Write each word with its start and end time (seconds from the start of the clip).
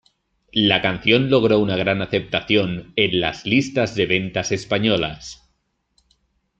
La 0.51 0.81
canción 0.81 1.29
logró 1.29 1.59
una 1.59 1.75
gran 1.75 2.01
aceptación 2.01 2.91
en 2.95 3.21
las 3.21 3.45
listas 3.45 3.93
de 3.93 4.07
ventas 4.07 4.51
españolas. 4.51 5.47